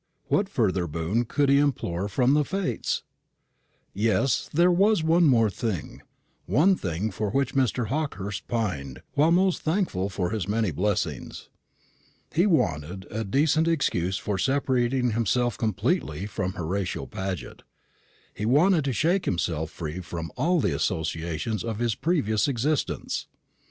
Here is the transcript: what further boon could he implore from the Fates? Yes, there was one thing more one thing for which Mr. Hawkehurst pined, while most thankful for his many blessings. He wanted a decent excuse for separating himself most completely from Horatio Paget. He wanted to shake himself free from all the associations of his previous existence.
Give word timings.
what 0.29 0.49
further 0.49 0.87
boon 0.87 1.25
could 1.25 1.47
he 1.47 1.59
implore 1.59 2.07
from 2.07 2.33
the 2.33 2.43
Fates? 2.43 3.03
Yes, 3.93 4.49
there 4.51 4.71
was 4.71 5.03
one 5.03 5.29
thing 5.51 5.91
more 5.91 6.01
one 6.47 6.75
thing 6.75 7.11
for 7.11 7.29
which 7.29 7.53
Mr. 7.53 7.85
Hawkehurst 7.89 8.47
pined, 8.47 9.03
while 9.13 9.29
most 9.29 9.61
thankful 9.61 10.09
for 10.09 10.31
his 10.31 10.47
many 10.47 10.71
blessings. 10.71 11.49
He 12.33 12.47
wanted 12.47 13.05
a 13.11 13.23
decent 13.23 13.67
excuse 13.67 14.17
for 14.17 14.39
separating 14.39 15.11
himself 15.11 15.53
most 15.53 15.59
completely 15.59 16.25
from 16.25 16.53
Horatio 16.53 17.05
Paget. 17.05 17.61
He 18.33 18.47
wanted 18.47 18.83
to 18.85 18.93
shake 18.93 19.25
himself 19.25 19.69
free 19.69 19.99
from 19.99 20.31
all 20.35 20.59
the 20.59 20.75
associations 20.75 21.63
of 21.63 21.77
his 21.77 21.93
previous 21.93 22.47
existence. 22.47 23.27